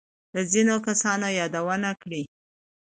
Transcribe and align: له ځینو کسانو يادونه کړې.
له 0.33 0.41
ځینو 0.51 0.75
کسانو 0.87 1.27
يادونه 1.39 1.89
کړې. 2.01 2.21